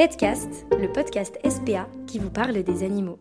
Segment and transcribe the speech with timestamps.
[0.00, 3.18] Le podcast SPA qui vous parle des animaux.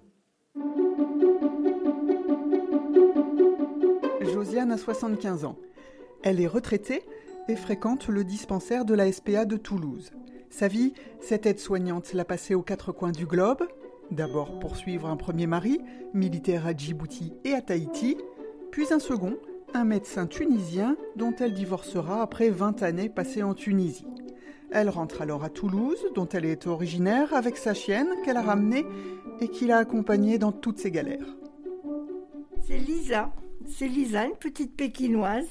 [4.22, 5.58] Josiane a 75 ans.
[6.24, 7.04] Elle est retraitée
[7.50, 10.12] et fréquente le dispensaire de la SPA de Toulouse.
[10.50, 13.68] Sa vie, cette aide-soignante l'a passée aux quatre coins du globe,
[14.10, 15.82] d'abord pour suivre un premier mari,
[16.14, 18.16] militaire à Djibouti et à Tahiti,
[18.72, 19.38] puis un second,
[19.74, 24.08] un médecin tunisien dont elle divorcera après 20 années passées en Tunisie.
[24.72, 28.86] Elle rentre alors à Toulouse, dont elle est originaire, avec sa chienne qu'elle a ramenée
[29.42, 31.36] et qui l'a accompagnée dans toutes ses galères.
[32.68, 33.32] C'est Lisa.
[33.68, 35.50] C'est Lisa, une petite pékinoise.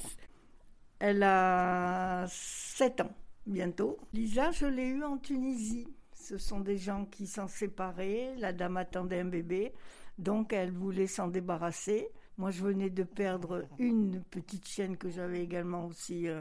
[0.99, 3.11] Elle a 7 ans
[3.45, 3.97] bientôt.
[4.13, 5.87] Lisa, je l'ai eue en Tunisie.
[6.13, 8.35] Ce sont des gens qui sont séparés.
[8.37, 9.73] La dame attendait un bébé,
[10.17, 12.09] donc elle voulait s'en débarrasser.
[12.39, 16.39] Moi, je venais de perdre une petite chienne que j'avais également aussi euh,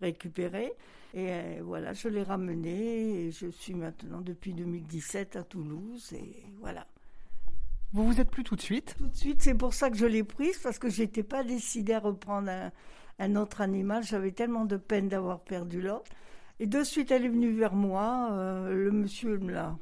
[0.00, 0.72] récupérée.
[1.14, 6.12] Et euh, voilà, je l'ai ramenée et je suis maintenant depuis 2017 à Toulouse.
[6.14, 6.88] Et voilà.
[7.92, 8.96] Vous vous êtes plus tout de suite?
[8.98, 11.44] Tout de suite, c'est pour ça que je l'ai prise, parce que je n'étais pas
[11.44, 12.50] décidée à reprendre
[13.20, 14.02] un, autre animal.
[14.02, 16.10] J'avais tellement de peine d'avoir perdu l'autre.
[16.58, 18.30] Et de suite, elle est venue vers moi.
[18.32, 19.78] Euh, le monsieur me l'a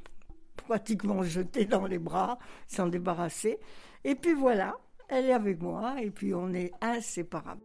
[0.56, 3.58] pratiquement jeté dans les bras, s'en débarrasser.
[4.04, 4.76] Et puis voilà,
[5.08, 7.62] elle est avec moi et puis on est inséparables.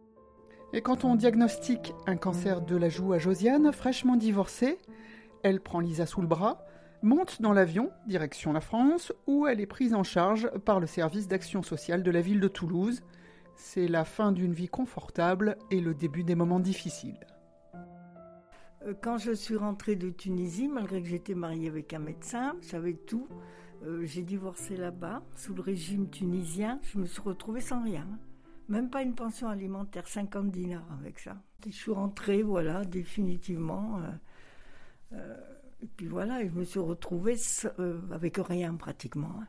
[0.72, 4.78] Et quand on diagnostique un cancer de la joue à Josiane, fraîchement divorcée,
[5.42, 6.64] elle prend Lisa sous le bras,
[7.02, 11.28] monte dans l'avion, direction la France, où elle est prise en charge par le service
[11.28, 13.02] d'action sociale de la ville de Toulouse.
[13.56, 17.26] C'est la fin d'une vie confortable et le début des moments difficiles.
[18.86, 22.94] Euh, quand je suis rentrée de Tunisie, malgré que j'étais mariée avec un médecin, j'avais
[22.94, 23.26] tout.
[23.82, 26.80] Euh, j'ai divorcé là-bas, sous le régime tunisien.
[26.82, 28.06] Je me suis retrouvée sans rien.
[28.68, 31.36] Même pas une pension alimentaire, 50 dinars avec ça.
[31.64, 34.00] je suis rentrée, voilà, définitivement.
[35.12, 35.36] Euh,
[35.82, 37.36] et puis voilà, je me suis retrouvée
[38.12, 39.34] avec rien pratiquement.
[39.40, 39.46] Hein.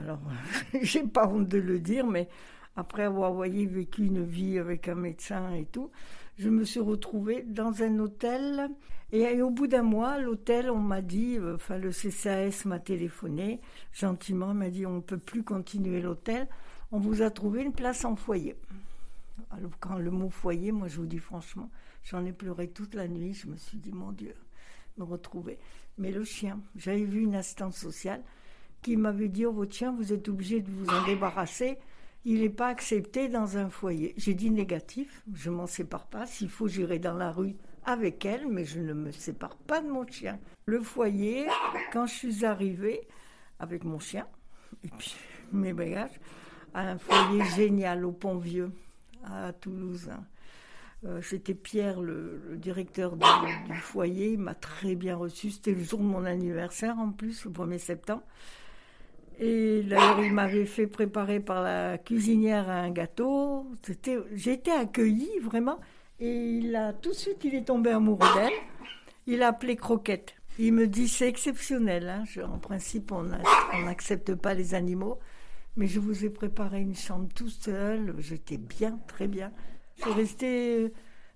[0.00, 0.20] Alors,
[0.82, 2.28] j'ai pas honte de le dire, mais
[2.76, 5.90] après avoir vécu une vie avec un médecin et tout,
[6.38, 8.68] je me suis retrouvée dans un hôtel.
[9.12, 13.60] Et au bout d'un mois, l'hôtel, on m'a dit, euh, enfin le CCAS m'a téléphoné
[13.92, 16.48] gentiment, m'a dit on ne peut plus continuer l'hôtel,
[16.92, 18.56] on vous a trouvé une place en foyer.
[19.50, 21.70] Alors, quand le mot foyer, moi je vous dis franchement,
[22.04, 24.34] j'en ai pleuré toute la nuit, je me suis dit mon Dieu,
[24.98, 25.58] me retrouver.
[25.98, 28.22] Mais le chien, j'avais vu une assistante sociale
[28.82, 31.78] qui m'avait dit, oh votre chien, vous êtes obligé de vous en débarrasser
[32.26, 34.12] il n'est pas accepté dans un foyer.
[34.16, 36.26] J'ai dit négatif, je m'en sépare pas.
[36.26, 37.54] S'il faut, j'irai dans la rue
[37.84, 40.40] avec elle, mais je ne me sépare pas de mon chien.
[40.66, 41.46] Le foyer,
[41.92, 43.06] quand je suis arrivée
[43.60, 44.26] avec mon chien
[44.82, 45.14] et puis
[45.52, 46.18] mes bagages,
[46.74, 48.72] à un foyer génial au Pont-Vieux,
[49.24, 50.10] à Toulouse.
[50.10, 50.24] Hein.
[51.04, 53.24] Euh, c'était Pierre, le, directeur du,
[53.68, 54.32] du foyer.
[54.32, 55.52] Il m'a très bien reçu.
[55.52, 58.24] C'était le jour de mon anniversaire en plus, le 1er septembre.
[59.38, 63.66] Et d'ailleurs, il m'avait fait préparer par la cuisinière un gâteau.
[64.34, 65.78] J'ai été accueillie vraiment.
[66.20, 68.52] Et tout de suite, il est tombé amoureux d'elle.
[69.26, 70.34] Il a appelé Croquette.
[70.58, 72.08] Il me dit c'est exceptionnel.
[72.08, 72.24] Hein.
[72.44, 73.24] en principe, on
[73.84, 75.18] n'accepte pas les animaux,
[75.76, 78.14] mais je vous ai préparé une chambre tout seul.
[78.18, 79.52] J'étais bien, très bien.
[79.96, 80.92] Je suis restée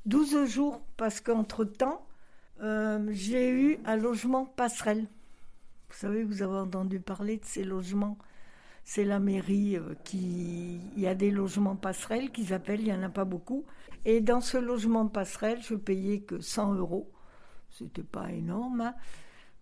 [0.06, 2.06] 12 jours parce qu'entre temps,
[2.62, 5.06] euh, j'ai eu un logement passerelle.
[5.91, 8.17] Vous savez, vous avez entendu parler de ces logements.
[8.84, 10.81] C'est la mairie euh, qui.
[10.97, 13.65] Il y a des logements passerelles qu'ils appellent, il n'y en a pas beaucoup.
[14.05, 17.11] Et dans ce logement passerelle, je payais que 100 euros.
[17.71, 18.95] C'était pas énorme hein,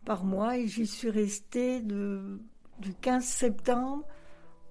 [0.04, 0.58] par mois.
[0.58, 4.04] Et j'y suis restée du 15 septembre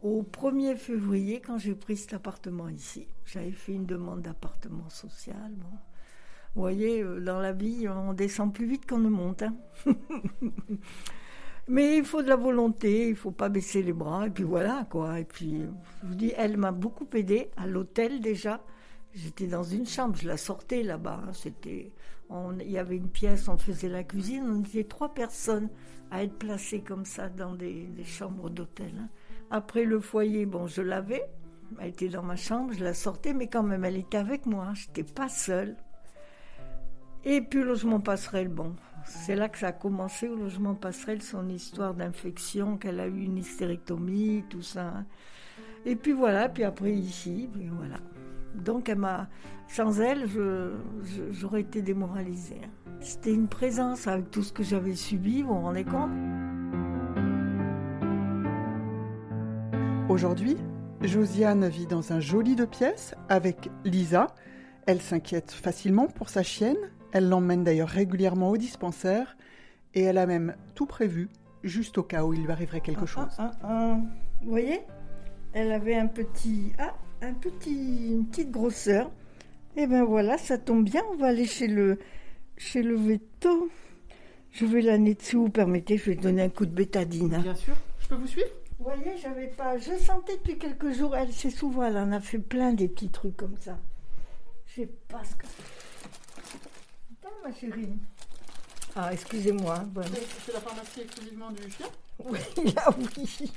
[0.03, 3.07] au 1er février quand j'ai pris cet appartement ici.
[3.25, 5.51] J'avais fait une demande d'appartement social.
[6.55, 9.43] Vous voyez, euh, dans la vie, on descend plus vite qu'on ne monte.
[9.43, 9.55] Hein.
[11.69, 14.87] Mais il faut de la volonté, il faut pas baisser les bras, et puis voilà,
[14.89, 15.19] quoi.
[15.19, 15.63] Et puis,
[16.01, 18.61] je vous dis, elle m'a beaucoup aidé à l'hôtel déjà.
[19.13, 21.23] J'étais dans une chambre, je la sortais là-bas.
[21.27, 21.33] Hein.
[21.33, 21.91] C'était,
[22.61, 24.45] il y avait une pièce, on faisait la cuisine.
[24.47, 25.69] On était trois personnes
[26.09, 28.93] à être placées comme ça dans des, chambres d'hôtel.
[28.97, 29.09] Hein.
[29.51, 31.23] Après le foyer, bon, je l'avais.
[31.79, 34.71] Elle était dans ma chambre, je la sortais, mais quand même, elle était avec moi.
[34.73, 35.75] Je n'étais pas seule.
[37.25, 38.73] Et puis, logement passerelle, bon,
[39.07, 43.21] c'est là que ça a commencé au logement passerelle, son histoire d'infection, qu'elle a eu
[43.21, 45.05] une hystérectomie, tout ça.
[45.85, 47.97] Et puis voilà, puis après ici, puis voilà.
[48.55, 49.29] Donc elle m'a,
[49.67, 50.27] sans elle,
[51.31, 52.61] j'aurais été démoralisée.
[52.99, 56.11] C'était une présence avec tout ce que j'avais subi, vous vous rendez compte?
[60.09, 60.57] Aujourd'hui,
[61.01, 64.27] Josiane vit dans un joli deux pièces avec Lisa.
[64.85, 66.77] Elle s'inquiète facilement pour sa chienne
[67.17, 69.37] elle l'emmène d'ailleurs régulièrement au dispensaire
[69.93, 71.29] Et elle a même tout prévu,
[71.63, 73.35] juste au cas où il lui arriverait quelque Ah, chose.
[73.37, 73.97] ah, ah, ah.
[74.41, 74.81] Vous voyez
[75.53, 79.11] Elle avait un petit, ah, un petit, une petite grosseur.
[79.75, 81.01] Et ben voilà, ça tombe bien.
[81.13, 81.99] On va aller chez le,
[82.57, 83.69] chez le veto.
[84.51, 85.43] Je vais l'année dessous.
[85.43, 87.33] Vous permettez, je vais donner un coup de bétadine.
[87.35, 87.41] hein.
[87.41, 88.47] Bien sûr, je peux vous suivre?
[88.79, 89.77] Vous voyez, j'avais pas.
[89.77, 91.15] Je sentais depuis quelques jours.
[91.15, 93.77] Elle, c'est souvent, elle en a fait plein des petits trucs comme ça.
[94.67, 95.45] Je sais pas ce que.
[97.47, 97.93] Ma chérie.
[98.93, 99.85] Ah, excusez-moi.
[99.93, 100.09] Voilà.
[100.45, 101.85] C'est la pharmacie exclusivement du chien
[102.19, 102.39] Oui,
[102.75, 103.51] là oui.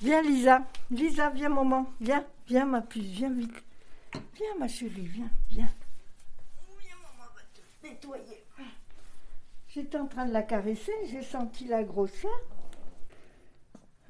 [0.00, 3.62] Viens Lisa, Lisa, viens maman, viens, viens ma puce, viens vite.
[4.14, 5.68] Viens ma chérie, viens, viens.
[6.80, 8.44] Viens maman va te nettoyer.
[9.68, 12.40] J'étais en train de la caresser, j'ai senti la grosseur.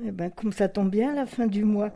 [0.01, 1.91] Eh ben comme ça tombe bien, à la fin du mois,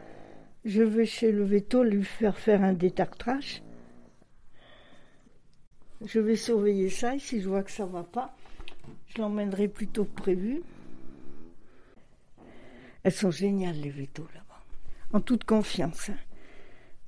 [0.65, 3.63] je vais chez le veto lui faire faire un détartrage.
[6.05, 8.35] Je vais surveiller ça et si je vois que ça va pas,
[9.09, 10.63] je l'emmènerai plus tôt que prévu.
[13.03, 14.63] Elles sont géniales les vétos là-bas.
[15.13, 16.11] En toute confiance.
[16.11, 16.17] hein.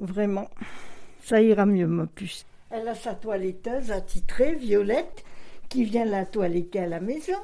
[0.01, 0.49] Vraiment.
[1.23, 2.47] Ça ira mieux ma puce.
[2.71, 5.25] Elle a sa toiletteuse attitrée, Violette,
[5.69, 7.37] qui vient la toiletter à la maison.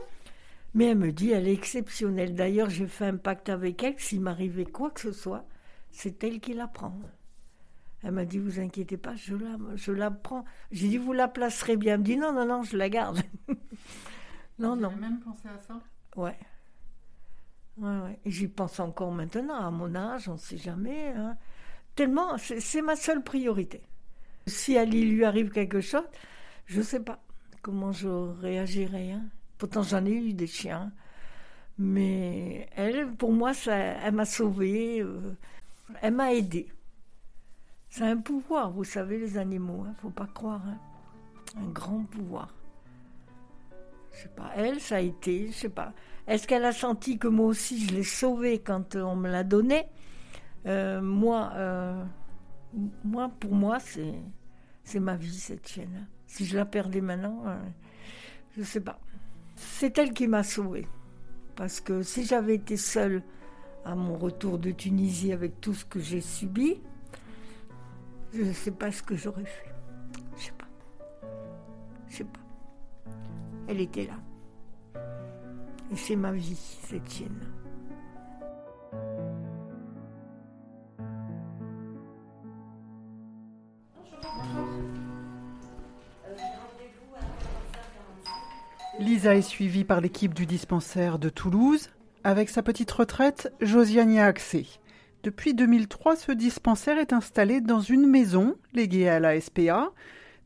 [0.74, 2.34] Mais elle me dit, elle est exceptionnelle.
[2.34, 5.44] D'ailleurs, j'ai fait un pacte avec elle, s'il m'arrivait quoi que ce soit,
[5.90, 6.98] c'est elle qui la prend.
[8.06, 10.44] Elle m'a dit, vous inquiétez pas, je la, je la prends.
[10.70, 11.94] J'ai dit, vous la placerez bien.
[11.94, 13.20] Elle me dit, non, non, non, je la garde.
[14.58, 14.94] non, non.
[14.96, 15.80] même pensé à ça?
[16.16, 16.36] Ouais.
[17.78, 18.18] Ouais, ouais.
[18.24, 21.08] Et j'y pense encore maintenant, à mon âge, on ne sait jamais.
[21.08, 21.36] hein.
[21.96, 23.82] Tellement, c'est c'est ma seule priorité.
[24.46, 26.04] Si à lui lui arrive quelque chose,
[26.66, 27.20] je ne sais pas
[27.62, 29.12] comment je réagirais.
[29.12, 29.24] hein.
[29.58, 30.92] Pourtant, j'en ai eu des chiens.
[31.78, 35.02] Mais elle, pour moi, ça, elle m'a sauvée.
[35.02, 35.34] euh,
[36.02, 36.68] elle m'a aidée.
[37.88, 39.84] C'est un pouvoir, vous savez, les animaux.
[39.86, 40.62] Ne faut pas croire.
[40.66, 40.78] hein.
[41.58, 42.54] Un grand pouvoir.
[44.12, 45.92] Je sais pas, elle, ça a été, je sais pas.
[46.26, 49.44] Est-ce qu'elle a senti que moi aussi je l'ai sauvée quand euh, on me l'a
[49.44, 49.86] donnée?
[50.66, 52.02] Euh, Moi, euh,
[53.04, 54.14] moi, pour moi, c'est,
[54.98, 56.06] ma vie cette chienne.
[56.26, 57.56] Si je la perdais maintenant, euh,
[58.56, 58.98] je sais pas.
[59.54, 60.88] C'est elle qui m'a sauvée.
[61.54, 63.22] Parce que si j'avais été seule
[63.84, 66.80] à mon retour de Tunisie avec tout ce que j'ai subi,
[68.32, 69.74] je ne sais pas ce que j'aurais fait.
[70.36, 70.66] Je sais pas.
[72.08, 72.40] Je sais pas.
[73.68, 75.00] Elle était là.
[75.92, 77.40] Et c'est ma vie, cette chienne.
[88.98, 91.90] Lisa est suivie par l'équipe du dispensaire de Toulouse.
[92.24, 94.66] Avec sa petite retraite, Josiane y a accès.
[95.26, 99.90] Depuis 2003, ce dispensaire est installé dans une maison léguée à la SPA.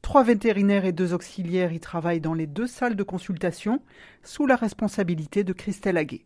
[0.00, 3.82] Trois vétérinaires et deux auxiliaires y travaillent dans les deux salles de consultation
[4.22, 6.24] sous la responsabilité de Christelle Aguet.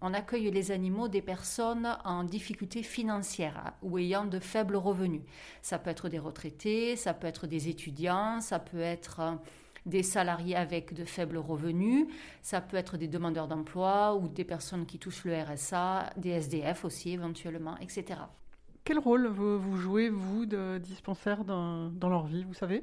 [0.00, 5.20] On accueille les animaux des personnes en difficulté financière ou ayant de faibles revenus.
[5.60, 9.20] Ça peut être des retraités, ça peut être des étudiants, ça peut être
[9.86, 12.06] des salariés avec de faibles revenus,
[12.42, 16.84] ça peut être des demandeurs d'emploi ou des personnes qui touchent le RSA, des SDF
[16.84, 18.20] aussi éventuellement, etc.
[18.84, 22.82] Quel rôle vous, jouez, vous, de dispensaire dans, dans leur vie, vous savez?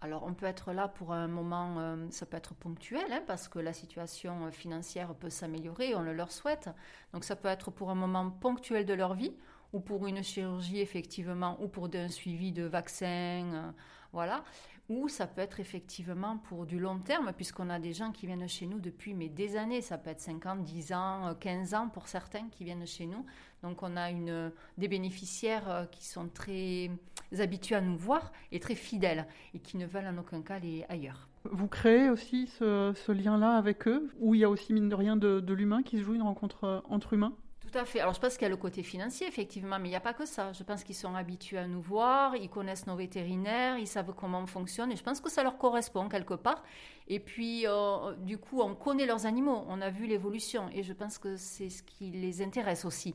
[0.00, 3.48] Alors, on peut être là pour un moment, euh, ça peut être ponctuel, hein, parce
[3.48, 6.70] que la situation euh, financière peut s'améliorer, on le leur souhaite.
[7.12, 9.34] Donc, ça peut être pour un moment ponctuel de leur vie,
[9.72, 13.06] ou pour une chirurgie, effectivement, ou pour un suivi de vaccin,
[13.52, 13.72] euh,
[14.12, 14.44] voilà.
[14.88, 18.48] Ou ça peut être effectivement pour du long terme, puisqu'on a des gens qui viennent
[18.48, 19.82] chez nous depuis des années.
[19.82, 23.04] Ça peut être 5 ans, 10 ans, euh, 15 ans pour certains qui viennent chez
[23.04, 23.26] nous.
[23.62, 26.90] Donc on a une, des bénéficiaires euh, qui sont très
[27.38, 30.86] habitués à nous voir et très fidèles et qui ne veulent en aucun cas aller
[30.88, 31.28] ailleurs.
[31.44, 35.16] Vous créez aussi ce, lien-là avec eux, où il y a aussi, mine de rien,
[35.16, 37.34] de, l'humain qui se joue, une rencontre euh, entre humains?
[37.70, 38.00] Tout à fait.
[38.00, 40.14] Alors je pense qu'il y a le côté financier, effectivement, mais il n'y a pas
[40.14, 40.52] que ça.
[40.52, 44.40] Je pense qu'ils sont habitués à nous voir, ils connaissent nos vétérinaires, ils savent comment
[44.40, 46.62] on fonctionne, et je pense que ça leur correspond quelque part.
[47.08, 50.94] Et puis, euh, du coup, on connaît leurs animaux, on a vu l'évolution, et je
[50.94, 53.14] pense que c'est ce qui les intéresse aussi,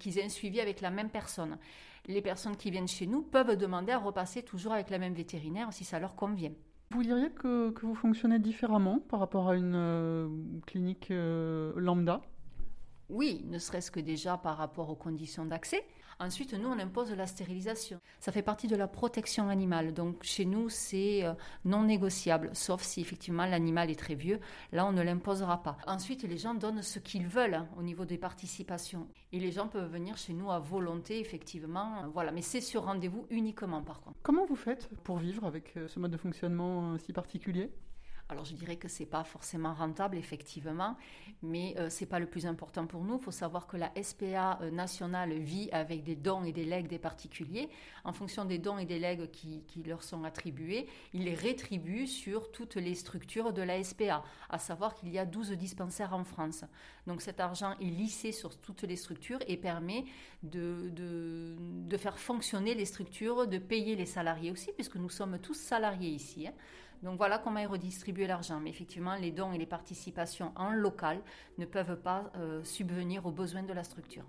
[0.00, 1.56] qu'ils aient un suivi avec la même personne.
[2.06, 5.72] Les personnes qui viennent chez nous peuvent demander à repasser toujours avec la même vétérinaire
[5.72, 6.52] si ça leur convient.
[6.90, 10.28] Vous diriez que, que vous fonctionnez différemment par rapport à une euh,
[10.66, 12.22] clinique euh, lambda?
[13.08, 15.84] Oui, ne serait-ce que déjà par rapport aux conditions d'accès.
[16.20, 18.00] Ensuite, nous, on impose la stérilisation.
[18.18, 19.94] Ça fait partie de la protection animale.
[19.94, 21.32] Donc, chez nous, c'est euh,
[21.64, 24.40] non négociable, sauf si effectivement l'animal est très vieux.
[24.72, 25.78] Là, on ne l'imposera pas.
[25.86, 29.06] Ensuite, les gens donnent ce qu'ils veulent hein, au niveau des participations.
[29.30, 32.08] Et les gens peuvent venir chez nous à volonté, effectivement.
[32.12, 34.18] Voilà, mais c'est sur rendez-vous uniquement, par contre.
[34.24, 37.70] Comment vous faites pour vivre avec euh, ce mode de fonctionnement euh, si particulier?
[38.30, 40.96] Alors je dirais que c'est pas forcément rentable effectivement,
[41.42, 43.16] mais euh, c'est pas le plus important pour nous.
[43.16, 46.88] Il faut savoir que la SPA euh, nationale vit avec des dons et des legs
[46.88, 47.70] des particuliers.
[48.04, 52.50] En fonction des dons et des legs qui, leur sont attribués, ils les rétribuent sur
[52.50, 56.64] toutes les structures de la SPA, à savoir qu'il y a 12 dispensaires en France.
[57.06, 60.04] Donc cet argent est lissé sur toutes les structures et permet
[60.42, 61.56] de,
[61.96, 66.46] faire fonctionner les structures, de payer les salariés aussi, puisque nous sommes tous salariés ici.
[66.46, 66.52] Hein.
[67.02, 68.60] Donc voilà comment est redistribué l'argent.
[68.60, 71.20] Mais effectivement, les dons et les participations en local
[71.58, 74.24] ne peuvent pas euh, subvenir aux besoins de la structure.